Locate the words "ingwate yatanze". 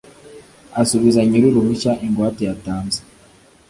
2.05-2.99